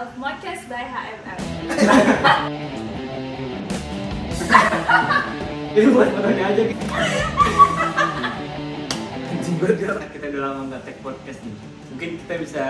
of 0.00 0.08
Modcast 0.16 0.64
by 0.72 0.80
HMM. 0.88 1.40
Itu 5.72 5.88
buat 5.92 6.08
fotonya 6.12 6.44
aja. 6.52 6.62
Anjing 9.32 9.56
banget 9.60 9.78
ya. 9.80 9.92
Kita 10.12 10.24
udah 10.32 10.40
lama 10.40 10.60
nggak 10.72 10.82
take 10.88 11.00
podcast 11.04 11.40
nih. 11.44 11.56
Mungkin 11.92 12.10
kita 12.24 12.34
bisa 12.40 12.62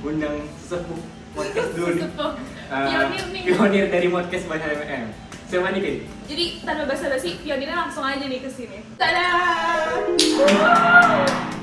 undang 0.00 0.36
sesepuh 0.64 1.00
podcast 1.36 1.70
dulu 1.76 1.90
nih. 1.92 2.02
Sesepuh. 2.08 2.30
Eh, 2.70 2.86
Pionir 2.88 3.24
nih. 3.32 3.42
Pionir 3.44 3.84
dari 3.92 4.08
podcast 4.08 4.44
by 4.48 4.58
HMM. 4.60 5.06
Siapa 5.50 5.66
nih, 5.74 5.80
Kay? 5.82 5.96
Jadi 6.30 6.44
tanpa 6.62 6.84
basa-basi, 6.86 7.34
pionirnya 7.42 7.74
langsung 7.74 8.06
aja 8.06 8.22
nih 8.22 8.38
ke 8.38 8.46
sini. 8.46 8.86
Tada! 8.94 9.26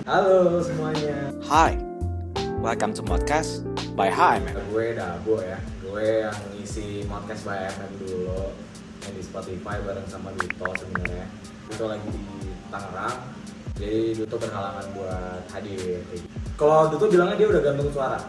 Halo 0.03 0.59
semuanya. 0.59 1.31
Hi, 1.47 1.79
welcome 2.67 2.91
to 2.91 2.99
Modcast 2.99 3.63
by 3.95 4.11
HMM. 4.11 4.51
Gue 4.75 4.91
Dabo 4.91 5.39
ya. 5.39 5.55
Gue 5.79 6.27
yang 6.27 6.35
ngisi 6.51 7.07
podcast 7.07 7.47
by 7.47 7.63
MM 7.63 7.91
dulu 8.03 8.51
yang 9.07 9.13
di 9.15 9.23
Spotify 9.23 9.79
bareng 9.87 10.03
sama 10.11 10.35
Duto 10.35 10.75
sebenarnya. 10.75 11.31
Duto 11.71 11.87
lagi 11.87 12.11
di 12.11 12.51
Tangerang. 12.67 13.17
Jadi 13.79 14.19
Duto 14.19 14.35
berhalangan 14.35 14.83
buat 14.99 15.47
hadir. 15.47 16.03
gitu. 16.11 16.27
Kalau 16.59 16.91
Duto 16.91 17.07
bilangnya 17.07 17.39
dia 17.39 17.47
udah 17.55 17.61
gantung 17.63 17.87
suara. 17.87 18.19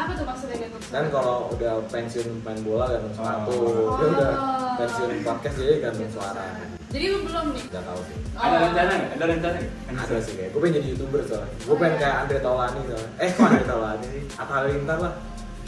Apa 0.00 0.16
tuh 0.16 0.24
maksudnya 0.24 0.56
gantung 0.64 0.82
Kan 0.88 1.04
kalau 1.12 1.52
udah 1.52 1.72
pensiun 1.92 2.40
main 2.40 2.60
bola 2.64 2.88
gantung 2.88 3.12
sepatu, 3.12 3.52
Oh. 3.52 4.00
dia 4.00 4.08
udah 4.16 4.32
pensiun 4.80 5.10
podcast 5.20 5.56
jadi 5.60 5.74
gantung 5.84 6.08
suara. 6.08 6.77
Jadi 6.88 7.04
lu 7.12 7.18
belum 7.20 7.46
nih? 7.52 7.64
Gak 7.68 7.84
tahu 7.84 8.00
sih. 8.08 8.16
Ada 8.32 8.56
rencana 8.64 8.92
nggak? 8.96 9.10
Ada 9.12 9.24
rencana 9.28 9.56
nggak? 9.60 10.02
Ada 10.08 10.16
sih 10.24 10.32
kayak 10.40 10.50
gue 10.56 10.60
pengen 10.62 10.74
jadi 10.80 10.86
youtuber 10.88 11.20
soalnya. 11.28 11.54
Gue 11.60 11.76
pengen 11.76 11.96
kayak 12.00 12.16
Andre 12.24 12.38
Taulani 12.40 12.80
soalnya. 12.88 13.10
Eh 13.20 13.28
kok 13.28 13.44
Andre 13.44 13.64
Taulani 13.68 14.06
sih? 14.08 14.22
Atta 14.40 14.52
Halilintar 14.56 14.98
lah. 15.04 15.14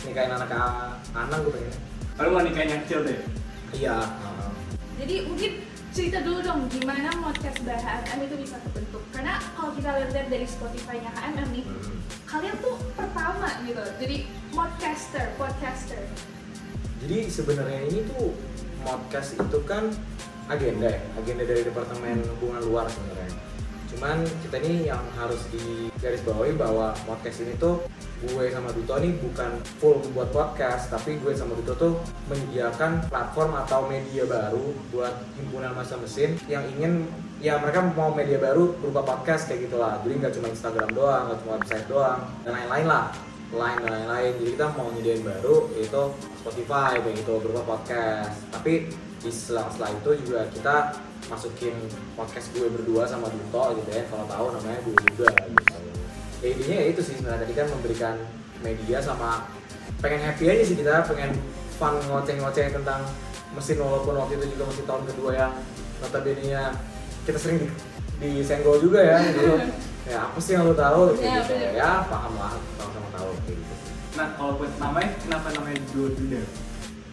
Nikahin 0.01 0.33
anak 0.33 0.51
Anang 1.13 1.41
gue 1.45 1.53
pengen. 1.53 1.75
Kalau 2.17 2.29
mau 2.33 2.41
nikahin 2.41 2.69
yang 2.73 2.83
kecil 2.89 3.01
deh. 3.05 3.19
Iya. 3.77 3.97
Jadi 4.97 5.15
mungkin 5.29 5.53
cerita 5.91 6.19
dulu 6.23 6.39
dong 6.41 6.61
gimana 6.71 7.09
Modcast 7.19 7.61
by 7.65 7.77
HMM 7.77 8.19
itu 8.25 8.37
bisa 8.41 8.57
terbentuk. 8.65 9.03
Karena 9.13 9.37
kalau 9.53 9.71
kita 9.77 9.91
lihat 9.97 10.29
dari 10.29 10.47
Spotify-nya 10.47 11.11
HMM 11.13 11.49
nih, 11.53 11.65
Hmm. 11.67 11.97
kalian 12.25 12.57
tuh 12.63 12.77
pertama 12.95 13.49
gitu. 13.67 13.85
Jadi 14.01 14.17
podcaster, 14.55 15.27
podcaster. 15.37 16.01
Jadi 17.01 17.19
sebenarnya 17.29 17.81
ini 17.91 18.01
tuh 18.07 18.37
podcast 18.85 19.37
itu 19.37 19.59
kan 19.69 19.89
agenda 20.51 20.91
agenda 21.15 21.47
dari 21.47 21.63
departemen 21.63 22.27
hubungan 22.37 22.63
luar 22.67 22.87
sebenarnya. 22.91 23.39
Cuman 23.91 24.23
kita 24.47 24.57
ini 24.63 24.87
yang 24.87 25.03
harus 25.19 25.43
digarisbawahi 25.51 26.55
bahwa 26.55 26.95
podcast 27.07 27.43
ini 27.43 27.59
tuh 27.59 27.83
gue 28.23 28.47
sama 28.53 28.71
Duto 28.71 28.95
ini 29.03 29.17
bukan 29.19 29.51
full 29.83 29.99
buat 30.15 30.31
podcast, 30.31 30.95
tapi 30.95 31.19
gue 31.19 31.35
sama 31.35 31.59
Duto 31.59 31.75
tuh 31.75 31.95
menyediakan 32.31 33.11
platform 33.11 33.59
atau 33.67 33.91
media 33.91 34.23
baru 34.29 34.77
buat 34.95 35.15
himpunan 35.41 35.75
masa 35.75 35.99
mesin 35.99 36.39
yang 36.47 36.63
ingin 36.77 37.09
ya 37.43 37.59
mereka 37.59 37.83
mau 37.97 38.15
media 38.15 38.39
baru 38.39 38.79
berupa 38.79 39.03
podcast 39.03 39.51
kayak 39.51 39.67
gitulah. 39.67 39.99
Jadi 40.07 40.13
nggak 40.23 40.33
cuma 40.39 40.47
Instagram 40.55 40.91
doang, 40.95 41.23
nggak 41.27 41.39
cuma 41.43 41.53
website 41.59 41.87
doang, 41.91 42.19
dan 42.47 42.53
lain-lain 42.55 42.87
lah 42.87 43.05
line 43.51 43.79
dan 43.83 43.91
lain-lain. 43.91 44.33
Jadi 44.39 44.51
kita 44.55 44.67
mau 44.79 44.89
nyediain 44.95 45.23
baru 45.27 45.57
yaitu 45.75 46.03
Spotify 46.43 46.99
kayak 47.03 47.17
gitu 47.19 47.33
berupa 47.43 47.63
podcast. 47.77 48.39
Tapi 48.55 48.91
di 49.21 49.31
selang-selang 49.31 49.95
itu 50.01 50.11
juga 50.25 50.49
kita 50.49 50.77
masukin 51.29 51.77
podcast 52.17 52.49
gue 52.57 52.67
berdua 52.73 53.05
sama 53.05 53.29
Duto 53.29 53.77
gitu 53.77 53.91
ya 53.93 54.09
kalau 54.09 54.25
tahu 54.25 54.47
namanya 54.57 54.81
Dua 54.83 54.97
Duda 54.97 55.29
gitu 55.53 55.77
ya 56.41 56.49
intinya 56.57 56.77
ya 56.81 56.87
itu 56.89 57.01
sih 57.05 57.15
sebenarnya. 57.21 57.45
Tadi 57.45 57.55
kan 57.55 57.67
memberikan 57.69 58.15
media 58.65 58.99
sama 59.01 59.45
pengen 60.01 60.21
happy 60.25 60.45
aja 60.49 60.63
sih 60.65 60.77
kita 60.79 61.05
pengen 61.05 61.37
fun 61.77 61.97
ngoceh-ngoceh 62.09 62.73
tentang 62.73 63.05
mesin 63.53 63.77
walaupun 63.83 64.15
waktu 64.17 64.39
itu 64.39 64.57
juga 64.57 64.71
masih 64.71 64.85
tahun 64.87 65.03
kedua 65.11 65.31
yang 65.37 65.53
notabene 66.01 66.73
kita 67.29 67.37
sering 67.37 67.59
di, 67.61 67.69
disenggol 68.21 68.81
juga 68.81 69.01
ya 69.05 69.17
gitu 69.33 69.45
ya 70.05 70.19
apa 70.25 70.39
sih 70.39 70.53
yang 70.53 70.65
lo 70.65 70.73
tahu 70.73 71.15
Ya, 71.15 71.41
gitu 71.41 71.53
bener. 71.53 71.71
ya 71.75 71.91
paham 72.05 72.33
lah 72.35 72.53
sama-sama 72.75 73.09
tahu 73.11 73.31
kayak 73.43 73.59
gitu 73.59 73.75
Nah, 74.11 74.27
kalau 74.35 74.53
buat 74.55 74.73
namanya, 74.77 75.11
kenapa 75.19 75.49
namanya 75.51 75.81
Duo 75.89 76.11
Duda? 76.11 76.43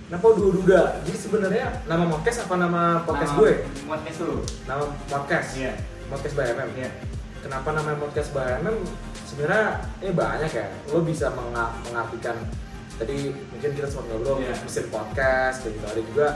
Kenapa 0.03 0.25
Dua 0.34 0.50
Duda? 0.52 0.81
Jadi 1.06 1.18
sebenarnya 1.20 1.66
nama 1.86 2.09
podcast 2.09 2.44
apa 2.44 2.56
nama 2.58 2.81
podcast 3.00 3.31
Nama 3.31 3.40
gue? 3.40 3.53
Podcast 3.86 4.18
lu. 4.20 4.36
Nama 4.66 4.84
podcast. 5.06 5.50
Iya. 5.56 5.72
Podcast 6.09 6.34
by 6.34 6.48
MM. 6.50 6.70
Iya. 6.74 6.90
Kenapa 7.40 7.70
namanya 7.72 7.98
podcast 8.02 8.34
by 8.34 8.50
MM? 8.59 8.78
Sebenarnya 9.24 9.66
ini 10.00 10.12
banyak 10.12 10.52
ya. 10.52 10.66
Lo 10.90 11.00
bisa 11.02 11.30
menga- 11.30 11.74
mengartikan 11.86 12.36
tadi 12.96 13.16
mungkin 13.30 13.69
kita 13.72 13.88
sempat 13.88 14.06
ngobrol 14.09 14.42
Iya. 14.42 14.58
mesin 14.58 14.86
podcast 14.90 15.58
kayak 15.62 15.74
gitu. 15.78 15.86
Ada 15.88 16.02
juga 16.04 16.28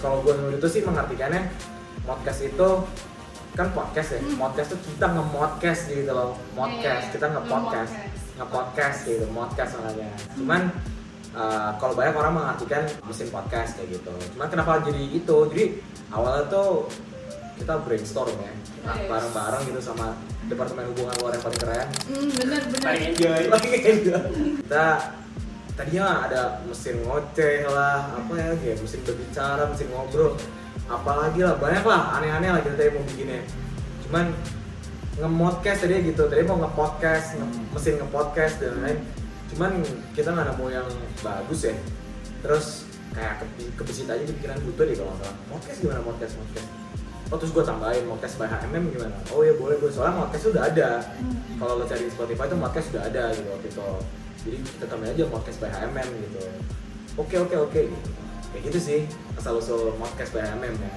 kalau 0.00 0.24
gue 0.24 0.32
menurut 0.32 0.58
itu 0.58 0.68
sih 0.70 0.82
mengartikannya 0.82 1.42
podcast 2.02 2.40
itu 2.42 2.68
kan 3.60 3.68
podcast 3.76 4.08
ya. 4.16 4.20
Hmm. 4.24 4.36
Podcast 4.40 4.68
tuh 4.72 4.80
kita 4.80 5.06
nge-modcast 5.12 5.82
gitu 5.92 6.12
loh. 6.16 6.32
Modcast, 6.56 7.04
Iya, 7.04 7.12
kita 7.12 7.26
nge-podcast. 7.36 7.92
Nge-podcast 8.40 8.98
gitu, 9.04 9.24
modcast 9.28 9.70
namanya. 9.76 10.08
Cuman 10.32 10.62
uh, 11.36 11.70
kalau 11.76 11.92
banyak 11.92 12.14
orang 12.16 12.32
mengartikan 12.40 12.82
mesin 13.04 13.28
podcast 13.28 13.76
kayak 13.76 14.00
gitu. 14.00 14.12
Cuman 14.36 14.48
kenapa 14.48 14.80
jadi 14.80 15.02
itu? 15.12 15.36
Jadi 15.52 15.64
awalnya 16.08 16.48
tuh 16.48 16.88
kita 17.60 17.76
brainstorm 17.84 18.32
ya, 18.40 18.52
Oke. 18.88 19.04
bareng-bareng 19.12 19.62
gitu 19.68 19.80
sama 19.84 20.16
departemen 20.48 20.88
hubungan 20.96 21.12
luar 21.20 21.36
yang 21.36 21.44
paling 21.44 21.60
keren. 21.60 21.88
Hmm, 22.08 22.28
bener 22.32 22.60
bener. 22.72 22.80
Paling 22.88 23.04
enjoy. 23.12 23.40
Gitu. 23.84 24.16
Kita 24.64 24.86
tadinya 25.76 26.24
ada 26.24 26.42
mesin 26.64 27.04
ngoceh 27.04 27.68
lah, 27.68 28.16
apa 28.16 28.32
ya, 28.32 28.50
kayak 28.56 28.80
mesin 28.80 29.00
berbicara, 29.04 29.68
mesin 29.68 29.88
ngobrol, 29.92 30.32
apalagi 30.90 31.40
lah 31.46 31.54
banyak 31.54 31.84
lah 31.86 32.18
aneh-aneh 32.18 32.50
lah 32.50 32.60
kita 32.60 32.74
tadi 32.74 32.90
mau 32.90 33.06
bikinnya. 33.06 33.46
Cuman 34.04 34.34
nge-modcast 35.22 35.86
tadi 35.86 35.94
gitu, 36.10 36.26
tadi 36.26 36.42
mau 36.42 36.58
nge-podcast, 36.58 37.38
nge- 37.38 37.70
mesin 37.70 37.94
nge-podcast 38.02 38.54
dan 38.58 38.70
lain-lain. 38.82 38.98
Cuman 39.54 39.70
kita 40.18 40.34
nggak 40.34 40.46
nemu 40.50 40.66
yang 40.74 40.86
bagus 41.22 41.60
ya. 41.70 41.74
Terus 42.42 42.66
kayak 43.14 43.42
ke, 43.42 43.70
kebesit 43.78 44.10
aja 44.10 44.22
di 44.22 44.34
pikiran 44.34 44.58
butuh 44.66 44.84
deh 44.86 44.96
kalau 44.98 45.14
nggak 45.14 45.30
salah. 45.30 45.38
Podcast 45.54 45.78
gimana 45.78 46.00
podcast 46.02 46.34
podcast? 46.34 46.68
Oh 47.30 47.38
terus 47.38 47.54
gue 47.54 47.62
tambahin 47.62 48.04
podcast 48.10 48.34
by 48.42 48.50
HMM 48.50 48.84
gimana? 48.90 49.14
Oh 49.30 49.46
ya 49.46 49.54
boleh 49.54 49.78
boleh 49.78 49.94
soalnya 49.94 50.26
podcast 50.26 50.50
sudah 50.50 50.62
ada. 50.66 50.98
Kalau 51.62 51.78
lo 51.78 51.84
cari 51.86 52.02
di 52.02 52.10
Spotify 52.10 52.50
itu 52.50 52.58
podcast 52.58 52.86
sudah 52.90 53.02
ada 53.06 53.24
gitu 53.30 53.48
waktu 53.54 53.68
itu. 53.70 53.88
Jadi 54.40 54.56
kita 54.66 54.84
tambahin 54.90 55.12
aja 55.14 55.24
podcast 55.30 55.58
by 55.62 55.70
HMM 55.70 56.08
gitu. 56.26 56.40
Oke 57.14 57.36
oke 57.38 57.56
oke 57.70 57.80
gitu. 57.86 58.10
Kayak 58.50 58.62
gitu 58.66 58.78
sih 58.82 59.00
asal 59.38 59.62
usul 59.62 59.94
podcast 59.96 60.34
by 60.34 60.42
HMM 60.42 60.74
ya. 60.74 60.92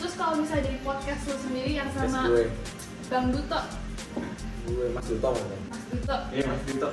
Terus 0.00 0.12
kalau 0.16 0.40
misalnya 0.40 0.72
dari 0.72 0.80
podcast 0.80 1.22
lu 1.28 1.36
sendiri 1.36 1.72
yang 1.76 1.88
sama 1.92 2.32
gue, 2.32 2.48
Bang 3.12 3.28
Duto, 3.28 3.60
gue 4.68 4.86
Mas 4.92 5.06
Duto 5.06 5.28
maksudnya. 5.36 5.60
Mas 5.68 5.84
Duto. 5.92 6.16
Iya, 6.32 6.44
Mas 6.48 6.62
Dito. 6.64 6.88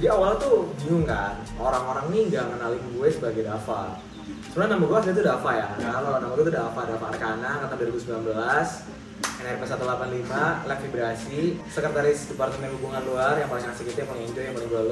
Jadi 0.00 0.06
awalnya 0.08 0.36
tuh 0.40 0.56
bingung 0.80 1.04
kan, 1.04 1.36
orang-orang 1.60 2.08
nih 2.08 2.22
nggak 2.32 2.44
ngenalin 2.52 2.84
gue 2.96 3.08
sebagai 3.12 3.42
Dava. 3.44 4.00
Sebenarnya 4.48 4.72
nama 4.76 4.84
gue 4.88 4.96
asli 4.96 5.12
itu 5.12 5.22
Dava 5.24 5.50
ya. 5.52 5.68
Nah, 5.76 5.90
kalau 6.00 6.18
nama 6.20 6.32
gue 6.32 6.44
itu 6.48 6.54
Dava, 6.56 6.80
Dava 6.88 7.06
Arkana, 7.12 7.50
angkatan 7.60 7.76
2019, 7.84 8.99
NRP 9.40 9.62
185, 9.64 10.68
Lab 10.68 10.78
Vibrasi, 10.84 11.56
Sekretaris 11.72 12.28
Departemen 12.28 12.70
Hubungan 12.76 13.02
Luar, 13.08 13.34
yang 13.40 13.48
paling 13.48 13.64
asik 13.72 13.88
itu, 13.88 13.98
yang 14.04 14.10
paling 14.12 14.24
enjoy, 14.28 14.44
yang 14.44 14.54
paling 14.56 14.68
gue 14.68 14.82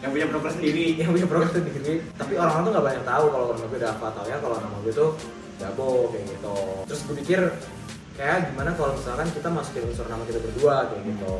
Yang 0.00 0.10
punya 0.14 0.26
broker 0.30 0.52
sendiri. 0.54 0.86
yang 0.94 1.10
punya 1.10 1.26
program 1.26 1.50
sendiri. 1.50 1.94
Tapi 2.14 2.32
orang-orang 2.38 2.62
tuh 2.62 2.72
nggak 2.78 2.86
banyak 2.86 3.04
tahu 3.04 3.24
kalau 3.34 3.44
nama 3.54 3.66
gue 3.66 3.80
Dava, 3.82 4.08
tau 4.14 4.26
ya 4.30 4.36
kalau 4.38 4.56
nama 4.62 4.76
gue 4.86 4.92
tuh 4.94 5.10
Dabo 5.58 5.88
kayak 6.14 6.24
gitu. 6.30 6.56
Terus 6.86 7.00
gue 7.02 7.14
pikir 7.26 7.40
kayak 8.18 8.50
gimana 8.50 8.70
kalau 8.74 8.98
misalkan 8.98 9.26
kita 9.30 9.48
masukin 9.50 9.82
unsur 9.86 10.06
nama 10.10 10.22
kita 10.26 10.42
berdua 10.42 10.90
kayak 10.90 11.02
gitu 11.06 11.34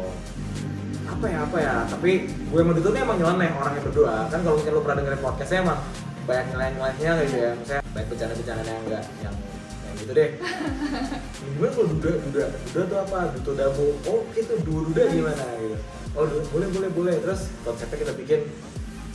apa 1.09 1.27
ya 1.27 1.39
apa 1.43 1.59
ya 1.59 1.75
tapi 1.91 2.31
gue 2.31 2.61
sama 2.63 2.73
Duto 2.79 2.95
nih 2.95 3.03
emang 3.03 3.19
nyeleneh 3.19 3.51
orangnya 3.59 3.83
berdua 3.83 4.15
kan 4.31 4.39
kalau 4.47 4.63
mungkin 4.63 4.73
lo 4.79 4.81
pernah 4.87 4.97
dengerin 5.03 5.23
podcastnya 5.25 5.59
emang 5.67 5.81
banyak 6.29 6.47
nyeleneh-nyelenehnya 6.55 7.13
gitu 7.27 7.37
ya 7.41 7.51
misalnya 7.59 7.83
banyak 7.91 8.09
bercanda-bercanda 8.13 8.63
yang 8.63 8.83
enggak 8.87 9.05
yang 9.27 9.35
gitu 10.09 10.17
deh 10.17 10.31
gimana 11.53 11.69
kalau 11.71 11.87
duda 11.93 12.11
duda 12.25 12.45
duda 12.65 12.83
tuh 12.89 12.99
apa 13.05 13.19
duto 13.37 13.53
dabo 13.53 13.85
oh 14.09 14.21
itu 14.33 14.53
dua 14.65 14.81
duda 14.89 15.03
gimana 15.13 15.45
gitu 15.61 15.77
oh 16.17 16.25
du- 16.25 16.49
boleh 16.49 16.69
boleh 16.73 16.89
boleh 16.91 17.15
terus 17.21 17.53
konsepnya 17.61 18.01
kita 18.01 18.13
bikin 18.17 18.41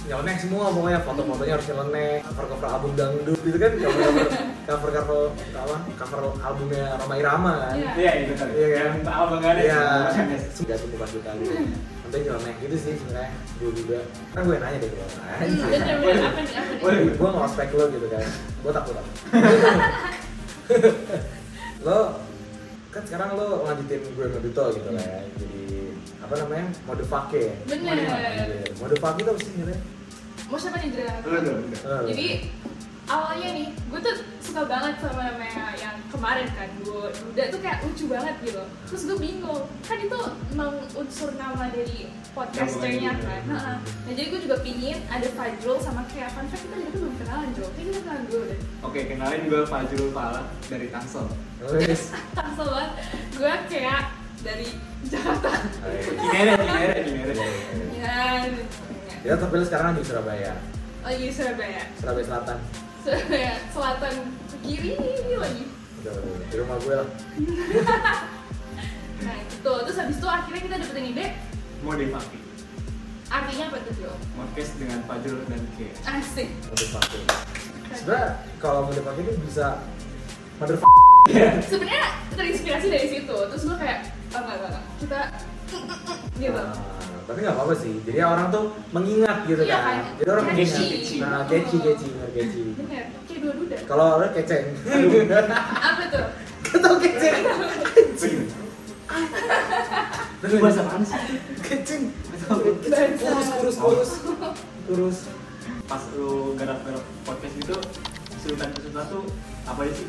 nyeleneh 0.04 0.36
semua 0.36 0.68
pokoknya 0.70 1.00
foto-fotonya 1.02 1.54
harus 1.56 1.68
nyeleneh 1.72 2.20
cover 2.22 2.46
cover 2.46 2.68
album 2.70 2.92
dangdut 2.94 3.40
gitu 3.42 3.58
kan 3.58 3.72
cover 3.74 4.20
cover 4.68 4.92
cover 4.94 5.22
apa 5.56 5.78
cover 5.98 6.20
albumnya 6.44 6.86
Roma 7.00 7.16
Irama 7.18 7.52
kan 7.58 7.74
Iya. 7.74 7.90
Iya, 7.96 8.12
itu 8.22 8.34
kan. 8.36 8.48
Iya 8.52 8.68
kan? 8.70 8.92
Nggak 9.00 9.52
ada. 9.56 9.62
Iya, 9.64 9.82
sudah 10.60 10.76
tuh 10.76 10.88
muka 10.92 11.08
kita 11.08 11.32
gitu. 11.40 11.54
Nanti 12.04 12.18
nyeleneh 12.20 12.54
gitu 12.60 12.76
sih 12.76 12.94
sebenarnya 13.00 13.32
gue 13.32 13.72
juga. 13.74 14.00
Kan 14.36 14.42
gue 14.44 14.56
nanya 14.60 14.78
deh 14.84 14.90
gue. 14.92 15.04
Apa 15.08 15.20
apa 15.24 15.44
nih? 15.48 16.80
Boleh. 16.84 17.00
Gue 17.16 17.28
nggak 17.32 17.46
ospek 17.48 17.70
lo 17.72 17.86
gitu 17.88 18.08
kan. 18.12 18.24
Gue 18.60 18.72
takut 18.76 18.96
apa? 19.00 19.12
lo 21.88 22.00
kan 22.94 23.04
sekarang 23.10 23.30
lo 23.36 23.66
lanjutin 23.66 24.02
gue 24.06 24.26
Duto 24.40 24.64
gitu 24.76 24.90
lah 24.94 25.04
ya. 25.04 25.20
Jadi 25.38 25.64
apa 26.24 26.34
namanya 26.40 26.68
mode 26.88 27.06
fake 27.06 27.40
ya? 27.40 27.56
Bener. 27.68 27.96
Mode 28.80 28.98
fake 28.98 29.20
itu 29.20 29.30
apa 29.30 29.40
sih 29.42 29.52
sebenarnya? 29.52 29.82
mau 30.54 30.62
siapa 30.62 30.78
nih 30.86 30.94
Dra? 30.94 31.14
Jadi 32.06 32.28
awalnya 33.10 33.50
nih, 33.58 33.68
gue 33.74 34.00
tuh 34.06 34.16
suka 34.38 34.70
banget 34.70 35.02
sama 35.02 35.34
namanya 35.34 35.74
yang 35.82 35.83
kemarin 36.14 36.48
kan 36.54 36.70
gue 36.86 37.06
Duda 37.10 37.44
tuh 37.50 37.60
kayak 37.66 37.78
lucu 37.82 38.06
banget 38.06 38.36
gitu. 38.46 38.64
Terus 38.86 39.02
gue 39.10 39.18
bingung, 39.18 39.66
kan 39.82 39.98
itu 39.98 40.20
emang 40.54 40.74
unsur 40.94 41.34
nama 41.34 41.66
dari 41.74 42.14
podcasternya 42.38 43.18
kan? 43.18 43.18
Gitu. 43.18 43.50
Nah, 43.50 43.62
nah 43.82 44.14
jadi 44.14 44.28
gue 44.30 44.40
juga 44.46 44.58
pingin 44.62 44.98
ada 45.10 45.28
Fajrul 45.34 45.78
sama 45.82 46.06
kayak 46.14 46.30
Fun 46.38 46.46
fact 46.54 46.62
kita 46.70 46.76
jadi 46.78 46.98
belum 47.02 47.14
kenalan 47.18 47.50
Jo. 47.58 47.66
Kayak 47.74 47.86
kita 47.90 48.00
kenalan 48.06 48.24
dulu 48.30 48.44
deh. 48.46 48.60
Oke, 48.86 49.00
kenalin 49.10 49.42
gue 49.50 49.62
Fajrul 49.66 50.10
Fala 50.14 50.44
dari 50.70 50.88
Tangsel. 50.94 51.26
Tangsel 52.38 52.68
banget, 52.70 52.92
gue 53.34 53.54
kayak 53.74 54.04
dari 54.46 54.68
Jakarta. 55.10 55.52
Cinere, 56.14 56.54
Cinere, 56.62 56.96
Cinere. 57.02 57.34
Ya, 57.98 58.22
Ya 59.24 59.40
tapi 59.40 59.56
lu 59.56 59.64
sekarang 59.64 59.96
di 59.96 60.04
Surabaya, 60.04 60.52
oh 61.08 61.12
iya 61.16 61.32
Surabaya. 61.32 61.88
Surabaya 61.96 62.26
Selatan. 62.28 62.58
Surabaya 63.08 63.54
Selatan. 63.72 64.16
Kiri 64.64 64.92
ini 65.00 65.36
lagi 65.40 65.64
di 66.04 66.56
rumah 66.60 66.78
gue 66.84 66.96
lah. 67.00 67.10
Nah 69.24 69.36
itu, 69.40 69.74
terus 69.88 69.98
habis 70.04 70.18
itu 70.20 70.28
akhirnya 70.28 70.62
kita 70.68 70.76
dapetin 70.84 71.06
ide 71.16 71.28
Mau 71.80 71.96
dipakai. 71.96 72.40
Artinya 73.32 73.66
apa 73.72 73.78
tuh 73.88 73.94
Jo? 73.96 74.12
Podcast 74.36 74.72
dengan 74.76 75.00
Fajrul 75.08 75.48
dan 75.48 75.64
K. 75.80 75.96
Asik 76.04 76.50
Mau 76.68 76.76
dipakai. 76.76 77.22
Sebenarnya 77.96 78.30
kalau 78.60 78.80
mau 78.84 78.94
dipakai 78.94 79.22
itu 79.24 79.40
bisa 79.48 79.80
mother 80.60 80.78
sebenarnya 81.72 82.06
terinspirasi 82.36 82.88
dari 82.92 83.08
situ 83.08 83.36
terus 83.48 83.64
gue 83.64 83.78
kayak 83.80 84.12
oh, 84.36 84.40
enggak 84.44 84.56
enggak 84.60 84.70
enggak. 84.70 84.84
kita 85.00 85.22
gitu 86.36 86.52
Nah, 86.52 86.76
tapi 87.24 87.40
nggak 87.40 87.54
apa-apa 87.54 87.74
sih. 87.74 87.94
Jadi 88.04 88.20
orang 88.20 88.48
tuh 88.50 88.64
mengingat 88.90 89.38
gitu 89.46 89.62
Iya 89.62 89.74
kan. 89.74 89.84
kan? 89.84 89.98
Jadi 90.18 90.30
orang 90.30 90.46
Catchy. 90.46 90.60
mengingat. 90.60 90.84
Catchy. 90.84 91.16
Nah, 91.18 91.42
catchy, 91.46 91.78
catchy, 91.80 92.08
bener 92.10 92.30
catchy. 92.32 92.62
bener 92.74 93.04
kayak 93.24 93.40
dua 93.40 93.54
duda 93.56 93.76
Kalau 93.84 94.06
orang 94.18 94.32
keceng. 94.32 94.66
apa 95.88 96.04
tuh 96.08 96.26
Ketau 96.64 96.96
keceng. 96.98 97.42
Lu 100.44 100.56
bahasa 100.60 100.82
apaan 100.84 101.04
sih? 101.04 101.20
Keceng. 101.62 102.04
Bahasa. 102.44 103.16
Kurus, 103.22 103.48
kurus, 103.54 103.78
kurus. 103.80 104.12
Kurus. 104.84 105.18
Pas 105.84 106.04
lu 106.14 106.56
garap-garap 106.56 107.04
podcast 107.24 107.56
itu, 107.56 107.76
kesulitan-kesulitan 108.34 109.06
tuh 109.08 109.24
apa 109.64 109.82
sih? 109.90 110.08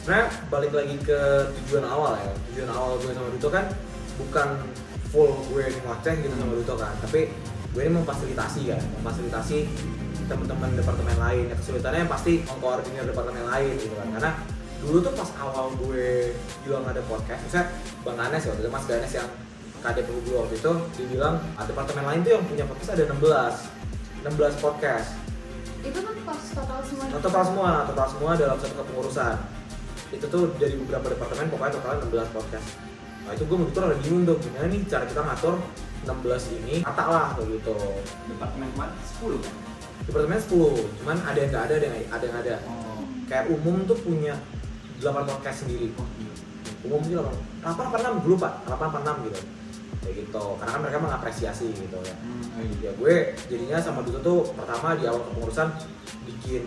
Sebenarnya 0.00 0.26
balik 0.48 0.72
lagi 0.72 0.96
ke 1.00 1.18
tujuan 1.52 1.84
awal 1.84 2.14
ya. 2.16 2.32
Tujuan 2.50 2.70
awal 2.70 2.90
gue 2.98 3.10
sama 3.10 3.28
Duto 3.30 3.48
kan 3.48 3.64
bukan 4.16 4.48
full 5.10 5.32
gue 5.52 5.62
ini 5.66 5.80
ngoceh 5.84 6.14
gitu 6.22 6.34
sama 6.34 6.52
Duto 6.56 6.74
kan, 6.78 6.94
tapi 7.02 7.30
gue 7.74 7.82
ini 7.82 7.92
memfasilitasi 7.96 8.60
kan, 8.72 8.82
memfasilitasi 9.00 9.58
teman-teman 10.26 10.74
departemen 10.74 11.16
lain. 11.20 11.44
Ya, 11.52 11.54
kesulitannya 11.54 12.10
pasti 12.10 12.42
mengkoordinir 12.46 13.06
departemen 13.06 13.44
lain 13.46 13.74
gitu 13.78 13.94
kan, 13.94 14.08
karena 14.18 14.30
dulu 14.82 14.98
tuh 15.02 15.12
pas 15.14 15.30
awal 15.40 15.72
gue 15.78 16.36
bilang 16.66 16.84
ada 16.84 17.00
podcast, 17.06 17.40
misalnya 17.46 17.68
Bang 18.02 18.18
Anes 18.20 18.42
ya, 18.44 18.50
waktu 18.52 18.62
itu 18.66 18.70
Mas 18.72 18.84
Ganes 18.84 19.12
yang 19.14 19.28
KD 19.84 19.98
gue 20.02 20.36
waktu 20.36 20.54
itu, 20.58 20.72
dia 20.98 21.06
bilang 21.14 21.34
ada 21.54 21.68
departemen 21.70 22.04
lain 22.04 22.20
tuh 22.26 22.32
yang 22.36 22.44
punya 22.44 22.64
podcast 22.66 22.90
ada 22.96 23.04
16 23.06 24.26
16 24.26 24.64
podcast 24.64 25.26
itu 25.86 25.98
tuh 26.02 26.12
pas 26.26 26.40
total 26.50 26.80
semua 26.82 27.04
Nah, 27.06 27.20
total 27.22 27.44
semua, 27.46 27.70
total 27.86 28.08
semua 28.10 28.30
dalam 28.34 28.56
satu 28.58 28.74
kepengurusan. 28.82 29.34
Itu 30.10 30.26
tuh 30.26 30.50
dari 30.58 30.74
beberapa 30.82 31.06
departemen 31.14 31.46
pokoknya 31.50 31.72
totalnya 31.78 32.26
16 32.26 32.34
podcast. 32.34 32.66
Nah 33.26 33.34
itu 33.34 33.42
gue 33.42 33.56
menurut 33.58 33.74
lagi 33.74 34.02
bingung 34.06 34.22
dong 34.22 34.38
gimana 34.38 34.66
nih 34.70 34.80
cara 34.86 35.04
kita 35.04 35.20
ngatur 35.26 35.54
16 36.06 36.56
ini 36.62 36.74
kata 36.86 37.04
lah 37.10 37.26
kayak 37.34 37.48
gitu. 37.58 37.76
Departemen 38.30 38.68
kemarin 38.70 38.94
10 39.18 39.42
kan? 39.42 39.54
Departemen 40.06 40.38
10, 40.38 41.02
cuman 41.02 41.16
ada 41.26 41.38
yang 41.42 41.50
nggak 41.50 41.64
ada, 41.66 41.74
ada 41.74 41.86
yang 41.90 41.96
ada 42.14 42.24
yang 42.24 42.36
ada. 42.38 42.54
Oh. 42.70 43.02
Kayak 43.26 43.44
umum 43.50 43.76
tuh 43.90 43.98
punya 43.98 44.38
8 45.02 45.26
podcast 45.26 45.66
sendiri. 45.66 45.90
Oh, 45.98 46.06
iya. 46.22 46.32
Umum 46.86 47.02
sih 47.02 47.18
8, 47.18 47.26
8 47.66 47.90
apa 47.90 47.96
6 47.98 48.22
gue 48.22 48.30
lupa, 48.30 48.62
8 48.70 48.78
apa 48.78 48.98
6 49.02 49.26
gitu. 49.26 49.40
Kayak 50.06 50.14
gitu, 50.22 50.44
karena 50.62 50.70
kan 50.70 50.80
mereka 50.86 50.98
mengapresiasi 51.02 51.66
gitu 51.74 51.98
ya. 52.06 52.14
Hmm, 52.22 52.46
oh, 52.54 52.62
ya 52.62 52.70
iya. 52.78 52.90
gue 52.94 53.14
jadinya 53.50 53.78
sama 53.82 54.06
Duto 54.06 54.22
tuh 54.22 54.40
pertama 54.54 54.94
di 54.94 55.10
awal 55.10 55.26
kepengurusan 55.26 55.74
bikin 56.30 56.62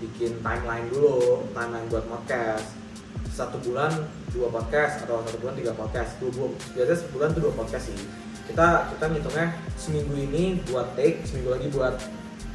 bikin 0.00 0.32
timeline 0.40 0.88
dulu 0.90 1.44
timeline 1.52 1.86
buat 1.92 2.08
podcast 2.08 2.79
satu 3.28 3.60
bulan 3.60 3.92
dua 4.32 4.48
podcast 4.48 5.04
atau 5.04 5.20
satu 5.26 5.38
bulan 5.44 5.54
tiga 5.58 5.72
podcast 5.76 6.16
dua 6.18 6.30
bulan. 6.32 6.52
Biasanya 6.72 6.98
sebulan 7.04 7.28
tuh 7.36 7.40
dua 7.48 7.54
podcast 7.54 7.84
sih. 7.92 7.98
Kita 8.48 8.90
kita 8.96 9.04
ngitungnya 9.12 9.46
seminggu 9.76 10.14
ini 10.16 10.58
buat 10.72 10.96
take 10.98 11.22
seminggu 11.28 11.54
lagi 11.54 11.68
buat 11.70 11.94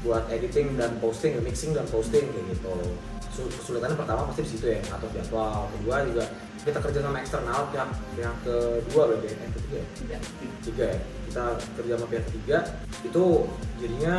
buat 0.06 0.30
editing 0.30 0.78
dan 0.78 1.02
posting 1.02 1.42
mixing 1.42 1.74
dan 1.74 1.86
posting 1.90 2.30
kayak 2.30 2.46
gitu. 2.54 2.76
Su- 3.34 3.52
kesulitannya 3.52 3.98
pertama 3.98 4.30
pasti 4.30 4.46
di 4.46 4.50
situ 4.54 4.66
ya 4.70 4.80
atau 4.94 5.08
jadwal. 5.12 5.68
Kedua 5.76 6.06
juga 6.06 6.24
kita 6.66 6.80
kerja 6.82 7.00
sama 7.06 7.18
eksternal 7.22 7.60
pihak 7.70 7.90
pihak 8.18 8.36
kedua 8.42 9.04
berarti 9.10 9.28
ya? 9.30 9.36
eh 9.38 9.50
ketiga 9.54 9.76
ya? 9.78 9.86
Tiga. 10.62 10.86
Ya? 10.86 11.00
Kita 11.30 11.44
kerja 11.82 11.92
sama 11.98 12.08
pihak 12.10 12.26
ketiga. 12.30 12.58
Itu 13.06 13.26
jadinya 13.82 14.16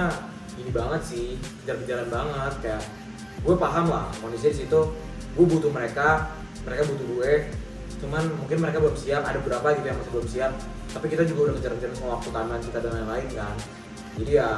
ini 0.56 0.70
banget 0.72 1.00
sih 1.04 1.26
kejar-kejaran 1.62 2.08
banget 2.08 2.52
kayak 2.64 2.82
gue 3.44 3.54
paham 3.54 3.86
lah 3.90 4.10
kondisi 4.18 4.52
di 4.52 4.58
situ. 4.66 4.80
Gue 5.36 5.44
butuh 5.44 5.68
mereka 5.68 6.32
mereka 6.66 6.82
butuh 6.90 7.06
gue. 7.16 7.32
Cuman 8.02 8.22
mungkin 8.36 8.58
mereka 8.60 8.78
belum 8.82 8.96
siap 8.98 9.22
ada 9.24 9.38
beberapa 9.40 9.66
gitu 9.78 9.86
yang 9.86 9.98
masih 10.02 10.12
belum 10.12 10.28
siap. 10.28 10.52
Tapi 10.92 11.06
kita 11.08 11.22
juga 11.24 11.40
udah 11.50 11.54
kejar-kejaran 11.62 11.94
sama 11.96 12.08
waktu 12.18 12.28
timeline 12.34 12.64
kita 12.66 12.78
dan 12.82 12.92
lain-lain 13.00 13.26
kan. 13.32 13.54
Jadi 14.18 14.32
ya 14.34 14.48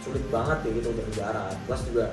sulit 0.00 0.24
banget 0.32 0.58
ya 0.64 0.70
gitu 0.80 0.88
kejar-kejaran 0.96 1.52
plus 1.68 1.82
juga 1.92 2.04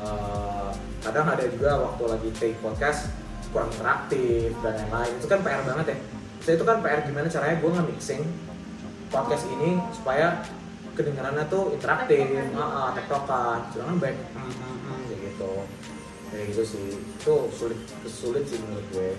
eh, 0.00 0.70
kadang 1.04 1.26
ada 1.28 1.44
juga 1.44 1.70
waktu 1.84 2.02
lagi 2.08 2.28
take 2.40 2.56
podcast 2.64 3.12
kurang 3.50 3.68
interaktif 3.74 4.54
dan 4.62 4.72
lain-lain. 4.86 5.12
Itu 5.18 5.26
kan 5.26 5.38
PR 5.42 5.62
banget 5.66 5.86
ya. 5.92 5.98
Saya 6.40 6.54
itu 6.56 6.64
kan 6.64 6.80
PR 6.80 7.04
gimana 7.04 7.28
caranya 7.28 7.56
gue 7.60 7.70
nge-mixing 7.76 8.22
podcast 9.10 9.44
ini 9.50 9.76
supaya 9.92 10.40
kedengarannya 10.94 11.44
tuh 11.50 11.74
interaktif, 11.74 12.24
Tektokan. 12.28 12.60
ah, 12.60 12.90
tektokan, 12.94 13.58
sedangkan 13.72 13.96
baik, 13.98 14.16
hmm, 14.36 14.52
hmm, 14.52 14.76
hmm, 14.84 15.00
gitu, 15.10 15.52
kayak 16.30 16.44
gitu 16.54 16.62
sih, 16.62 16.86
itu 16.94 17.34
sulit, 17.54 17.78
sulit 18.06 18.44
sih 18.46 18.58
menurut 18.62 18.86
gue. 18.94 19.10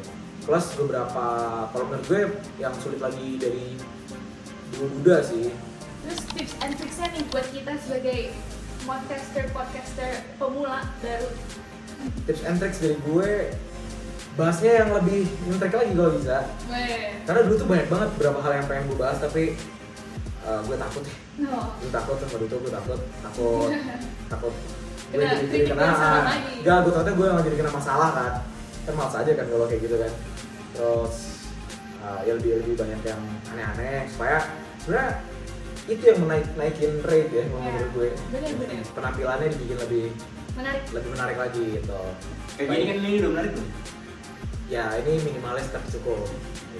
Plus 0.41 0.65
beberapa, 0.79 1.25
kalau 1.69 1.85
menurut 1.91 2.05
gue 2.07 2.21
yang 2.57 2.73
sulit 2.79 3.03
lagi 3.03 3.37
dari 3.37 3.77
dua 4.71 4.87
duda 4.99 5.17
sih, 5.21 5.51
terus 6.07 6.21
tips 6.33 6.53
and 6.63 6.73
tricksnya 6.79 7.07
nih 7.13 7.23
buat 7.29 7.47
kita 7.51 7.71
sebagai 7.83 8.19
podcaster 8.87 9.45
podcaster 9.53 10.11
pemula 10.41 10.81
baru. 11.03 11.29
Tips 12.25 12.41
and 12.47 12.57
tricks 12.57 12.79
dari 12.81 12.97
gue 12.97 13.31
bahasnya 14.39 14.71
yang 14.81 14.89
lebih 14.95 15.27
intrik 15.45 15.75
lagi 15.75 15.91
kalau 15.93 16.11
bisa. 16.15 16.47
Weh. 16.71 17.19
karena 17.27 17.41
dulu 17.45 17.55
tuh 17.59 17.67
banyak 17.67 17.87
banget 17.91 18.09
beberapa 18.15 18.39
hal 18.41 18.51
yang 18.63 18.67
pengen 18.71 18.83
gue 18.89 18.97
bahas 18.97 19.17
tapi 19.19 19.43
uh, 20.47 20.59
gue 20.65 20.77
takut. 20.79 21.03
Ya 21.05 21.13
no. 21.45 21.61
Gue 21.77 21.91
takut 21.91 22.15
sama 22.17 22.35
itu 22.39 22.55
gue 22.57 22.71
takut. 22.71 22.99
Takut. 23.21 23.69
Takut 24.31 24.53
gue 25.11 25.19
Kena 25.19 25.35
jadi 25.37 25.57
kena 25.65 25.85
lagi. 26.23 26.53
gak 26.61 26.77
gue 26.79 26.91
takutnya 26.91 27.13
gue 27.13 27.25
yang 27.27 27.43
jadi 27.43 27.57
kena 27.57 27.71
masalah 27.71 28.09
kan. 28.11 28.33
Kan 28.81 28.93
malas 28.95 29.15
aja 29.15 29.31
kan 29.31 29.45
kalau 29.45 29.65
kayak 29.65 29.81
gitu 29.81 29.95
kan. 29.97 30.11
Terus 30.71 31.15
uh, 31.99 32.19
ya 32.21 32.31
lebih 32.33 32.51
lebih 32.57 32.75
banyak 32.75 33.01
yang 33.03 33.21
aneh-aneh 33.47 34.07
supaya 34.07 34.37
sebenarnya 34.79 35.11
itu 35.83 36.03
yang 36.05 36.19
menaik 36.19 36.45
naikin 36.55 36.93
rate 37.01 37.31
ya 37.31 37.43
kalau 37.43 37.59
Ya, 37.59 37.65
menurut 37.67 37.91
gue. 37.91 38.09
Bener-bener. 38.31 38.81
penampilannya 38.89 39.47
dibikin 39.49 39.77
lebih 39.79 40.05
menarik. 40.53 40.83
lebih 40.89 41.09
menarik 41.11 41.37
lagi 41.37 41.63
gitu. 41.75 42.01
Kayak 42.53 42.67
gini 42.69 42.83
kan 42.85 42.95
ini 43.01 43.17
udah 43.19 43.31
menarik 43.31 43.51
tuh. 43.53 43.67
ya 44.67 44.87
ini 44.97 45.19
minimalis 45.21 45.67
tapi 45.67 45.83
cukup. 45.91 46.31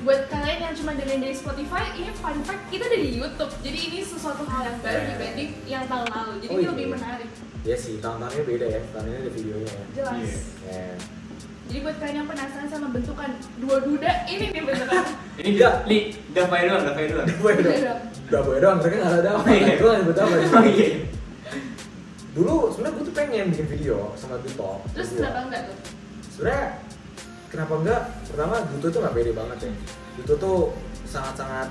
Buat 0.02 0.32
kalian 0.32 0.60
yang 0.64 0.74
cuma 0.74 0.96
dengerin 0.96 1.22
dari 1.22 1.36
Spotify 1.36 1.92
ini 1.94 2.10
fun 2.16 2.40
fact 2.42 2.72
kita 2.72 2.88
ada 2.88 2.96
di 2.96 3.10
YouTube. 3.14 3.52
Jadi 3.60 3.80
ini 3.86 4.00
sesuatu 4.02 4.48
hal 4.48 4.64
yang 4.66 4.78
baru 4.80 4.96
Yeah. 4.96 5.10
dibanding 5.12 5.50
yang 5.68 5.84
tahun 5.86 6.08
lalu. 6.08 6.32
Jadi 6.40 6.48
Oh, 6.48 6.56
ini 6.56 6.64
iya. 6.64 6.72
lebih 6.72 6.88
menarik 6.90 7.30
ya 7.62 7.76
sih 7.76 7.98
tahun-tahunnya 7.98 8.44
beda 8.44 8.66
ya 8.68 8.82
tahun 8.92 9.06
ini 9.06 9.18
ada 9.18 9.32
videonya 9.32 9.70
ya 9.70 9.84
jelas 9.94 10.14
Iya. 10.18 10.38
Ya. 10.68 10.86
jadi 11.64 11.80
buat 11.80 11.98
kalian 11.98 12.16
yang 12.18 12.28
penasaran 12.28 12.68
sama 12.68 12.88
bentukan 12.90 13.30
dua 13.58 13.78
duda 13.80 14.12
ini 14.26 14.46
nih 14.50 14.62
bentukan 14.62 15.04
Ini 15.40 15.50
enggak, 15.52 15.74
li, 15.86 16.00
Davai 16.32 16.62
doang, 16.64 16.84
Davai 16.84 17.06
doang. 17.08 17.26
Boy 17.40 17.54
dong. 17.56 17.74
Udah 18.28 18.42
boy 18.44 18.58
doang, 18.60 18.78
mereka 18.78 18.96
nggak 19.00 19.14
ada 19.18 19.32
apa. 19.34 19.48
Iya. 19.50 19.74
Gue 19.74 19.88
nggak 19.88 20.00
nyebut 20.00 20.18
apa. 20.20 20.36
Iya. 20.62 20.88
Dulu 22.32 22.54
sebenarnya 22.70 22.94
gue 22.94 23.04
tuh 23.04 23.16
pengen 23.16 23.46
bikin 23.50 23.68
video 23.68 23.98
sama 24.14 24.36
Duto. 24.38 24.72
terus 24.92 25.10
kenapa 25.12 25.40
enggak 25.44 25.62
tuh 25.66 25.78
Sebenarnya 26.30 26.66
kenapa 27.48 27.74
enggak? 27.76 28.02
Pertama 28.26 28.56
Duto 28.70 28.88
tuh 28.88 29.00
nggak 29.02 29.16
pede 29.16 29.32
banget 29.34 29.58
ya. 29.62 29.72
Duto 30.16 30.34
tuh 30.38 30.58
sangat-sangat 31.06 31.68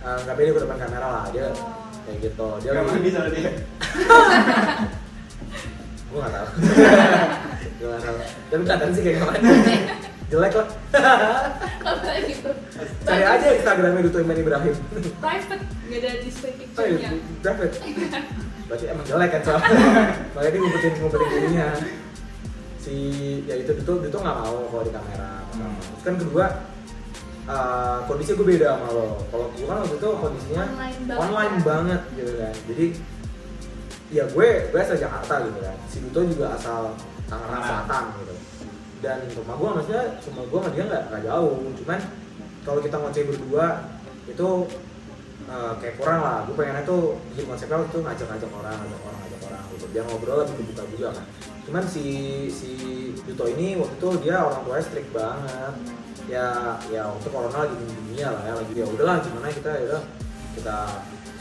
eh, 0.00 0.18
nggak 0.22 0.36
pede 0.36 0.50
ke 0.50 0.60
depan 0.60 0.78
kamera 0.78 1.08
lah. 1.10 1.24
Dia 1.28 1.46
Oh. 1.50 1.74
kayak 2.04 2.18
gitu. 2.22 2.48
Dia 2.60 2.70
Gak 2.70 2.76
lebih- 2.78 2.92
mandi 2.92 3.10
sama 3.10 3.28
dia. 3.30 3.50
gue 6.12 6.20
nggak 6.20 6.34
tahu. 6.34 6.46
gue 7.78 7.86
nggak 7.88 8.02
tahu. 8.02 8.16
Tapi 8.46 8.62
kelihatan 8.62 8.88
sih 8.92 9.02
kayak 9.02 9.16
gimana. 9.18 9.38
jelek 10.32 10.52
lah 10.54 10.66
gitu. 12.22 12.50
cari 13.06 13.20
aja 13.22 13.46
instagramnya 13.52 14.00
Duto 14.02 14.18
Iman 14.18 14.32
Ibrahim 14.34 14.72
Private, 15.18 15.60
nggak 15.60 15.98
ada 15.98 16.10
display 16.24 16.52
oh 16.52 16.56
iya 16.56 16.64
picture-nya. 16.64 17.10
David 17.44 17.70
berarti 18.64 18.84
emang 18.88 19.04
jelek 19.04 19.28
kan 19.28 19.40
soalnya 19.44 19.68
makanya 20.32 20.48
dia 20.48 20.60
ngumpetin 20.62 20.92
ngumpetin 20.96 21.28
dirinya 21.28 21.66
si 22.80 22.94
ya 23.44 23.54
itu 23.54 23.70
Duto 23.76 23.92
Duto 24.00 24.18
nggak 24.18 24.36
mau 24.38 24.56
kalau 24.68 24.84
di 24.84 24.92
kamera 24.92 25.30
Hmm. 25.52 25.76
terus 25.76 26.00
kan 26.00 26.14
kedua 26.16 26.46
eh, 27.44 27.98
kondisi 28.08 28.32
gue 28.32 28.46
beda 28.48 28.72
sama 28.72 28.88
lo 28.88 29.20
kalau 29.28 29.52
gue 29.52 29.68
kan 29.68 29.84
waktu 29.84 29.96
itu 30.00 30.08
kondisinya 30.16 30.64
Online 30.64 30.96
banget. 31.04 31.20
online 31.20 31.56
banget 31.60 32.00
gitu 32.16 32.32
kan 32.40 32.54
jadi 32.72 32.86
ya 34.12 34.24
gue 34.28 34.48
gue 34.68 34.78
asal 34.78 34.96
Jakarta 35.00 35.34
gitu 35.48 35.58
kan. 35.64 35.76
Si 35.88 35.96
Duto 36.04 36.20
juga 36.28 36.52
asal 36.54 36.92
Tangerang. 37.26 37.64
Selatan 37.64 38.04
gitu. 38.20 38.34
Dan 39.00 39.18
rumah 39.34 39.54
gue 39.56 39.68
maksudnya 39.80 40.04
rumah 40.28 40.44
gue 40.46 40.58
sama 40.60 40.70
dia 40.76 40.84
nggak 40.84 41.02
nggak 41.08 41.22
jauh. 41.24 41.54
Cuman 41.80 41.98
kalau 42.62 42.80
kita 42.84 42.96
ngoceh 43.00 43.24
berdua 43.26 43.66
itu 44.28 44.48
eh, 45.48 45.72
kayak 45.80 45.96
kurang 45.96 46.20
lah. 46.20 46.38
Gue 46.44 46.54
pengennya 46.54 46.84
tuh 46.84 47.16
bikin 47.32 47.48
konsepnya 47.48 47.80
waktu 47.80 47.90
itu 47.90 48.00
ngajak-ngajak 48.04 48.50
orang 48.52 48.76
ngajak 48.76 49.00
orang 49.00 49.18
ngajak 49.24 49.40
orang 49.48 49.62
gitu. 49.72 49.84
Biar 49.90 50.04
ngobrol 50.06 50.38
lebih 50.44 50.54
kebuka 50.60 50.84
juga 50.92 51.08
kan. 51.16 51.26
Cuman 51.64 51.84
si 51.88 52.04
si 52.52 52.70
Duto 53.24 53.48
ini 53.48 53.80
waktu 53.80 53.96
itu 53.96 54.08
dia 54.28 54.44
orang 54.44 54.60
tuanya 54.68 54.84
strict 54.84 55.10
banget. 55.16 55.74
Ya 56.30 56.78
ya 56.92 57.10
untuk 57.10 57.34
corona 57.34 57.66
lagi 57.66 57.74
di 57.80 57.86
dunia 57.98 58.30
lah 58.30 58.42
ya 58.46 58.52
lagi 58.54 58.72
ya 58.78 58.86
udahlah 58.86 59.18
gimana 59.26 59.50
kita 59.50 59.70
ya 59.74 59.84
udah 59.90 60.02
kita 60.54 60.76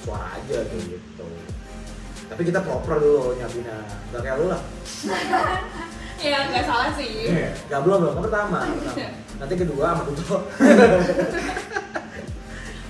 suara 0.01 0.25
aja 0.33 0.65
kayak 0.65 0.83
gitu 0.97 1.25
tapi 2.31 2.47
kita 2.47 2.59
proper 2.63 2.95
dulu 2.97 3.35
nyiapinnya 3.35 3.77
nggak 4.09 4.21
kayak 4.23 4.37
lu 4.39 4.45
lah 4.47 4.61
Ya 6.21 6.37
nggak 6.53 6.69
salah 6.69 6.93
sih. 6.93 7.33
nggak 7.65 7.81
belum 7.81 7.97
belum 7.97 8.13
kan 8.13 8.23
pertama, 8.29 8.57
pertama. 8.61 9.09
nanti 9.41 9.53
kedua 9.57 9.85
sama 9.89 10.03
Duto 10.05 10.37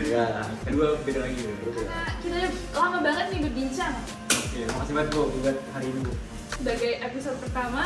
ya 0.03 0.25
Kedua 0.61 0.85
beda 0.99 1.19
lagi 1.23 1.39
ya. 1.39 1.53
Karena 1.63 1.99
kita 2.19 2.35
udah 2.35 2.51
lama 2.75 2.97
banget 2.99 3.25
nih 3.31 3.39
berbincang 3.41 3.93
Oke, 4.27 4.59
makasih 4.67 4.93
banget 4.93 5.09
Bu 5.15 5.21
buat 5.39 5.57
hari 5.71 5.87
ini 5.87 5.99
Bu. 6.03 6.13
sebagai 6.51 6.91
episode 6.99 7.37
pertama. 7.39 7.83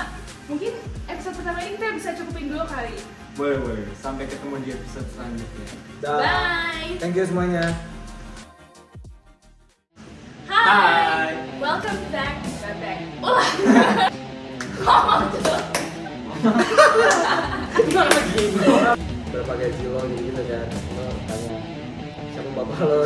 Mungkin 0.50 0.74
episode 1.06 1.36
pertama 1.38 1.58
ini 1.62 1.78
kita 1.78 1.88
bisa 1.94 2.10
cukupin 2.18 2.50
dulu 2.50 2.66
kali. 2.66 2.98
Boleh 3.38 3.58
boleh. 3.62 3.86
Sampai 3.96 4.26
ketemu 4.26 4.56
di 4.66 4.70
episode 4.74 5.08
selanjutnya. 5.14 5.68
Dah. 6.02 6.20
Bye. 6.20 6.98
thank 6.98 7.14
you 7.14 7.22
semuanya 7.22 7.70
Hai. 10.66 10.74
Hai. 10.74 11.32
Welcome 11.62 12.02
back. 12.10 12.42
Back 12.42 12.76
back. 12.82 12.98
Ulah. 13.22 13.50
Ngomong 14.82 15.24
tuh. 15.30 15.62
berapa 19.30 19.54
gaji 19.62 19.84
lo 19.94 20.02
gitu, 20.10 20.26
gitu 20.26 20.42
kan 20.50 20.66
lo 20.98 21.06
tanya 21.30 21.58
siapa 22.34 22.50
bapak 22.58 22.82
lo 22.82 23.06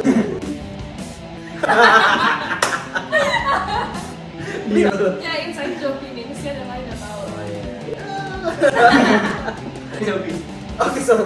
Iya 4.72 4.92
lo. 4.96 5.20
Ya 5.20 5.34
inside 5.44 5.76
joke 5.84 6.00
ini 6.08 6.32
mesti 6.32 6.56
ada 6.56 6.64
yang 6.64 6.70
lain 6.72 6.84
nggak 6.88 7.00
tahu. 7.04 7.22
Oh 7.28 7.44
iya. 7.44 8.04
Oke, 10.00 10.08
oke. 10.16 10.32
Oke, 10.88 11.00
so 11.04 11.20